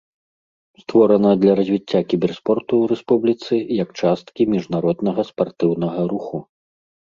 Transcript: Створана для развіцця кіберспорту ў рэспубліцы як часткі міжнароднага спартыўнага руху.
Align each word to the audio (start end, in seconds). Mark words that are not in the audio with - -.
Створана 0.83 1.33
для 1.43 1.51
развіцця 1.59 1.99
кіберспорту 2.13 2.71
ў 2.77 2.85
рэспубліцы 2.93 3.53
як 3.83 3.89
часткі 4.01 4.49
міжнароднага 4.55 5.21
спартыўнага 5.29 6.01
руху. 6.17 6.37